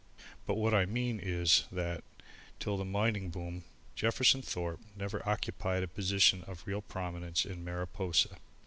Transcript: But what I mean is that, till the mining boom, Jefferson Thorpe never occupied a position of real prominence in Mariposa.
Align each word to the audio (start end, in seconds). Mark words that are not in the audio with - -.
But 0.47 0.55
what 0.55 0.73
I 0.73 0.87
mean 0.87 1.19
is 1.19 1.65
that, 1.71 2.03
till 2.59 2.75
the 2.75 2.83
mining 2.83 3.29
boom, 3.29 3.65
Jefferson 3.93 4.41
Thorpe 4.41 4.79
never 4.97 5.21
occupied 5.29 5.83
a 5.83 5.87
position 5.87 6.43
of 6.47 6.65
real 6.65 6.81
prominence 6.81 7.45
in 7.45 7.63
Mariposa. 7.63 8.37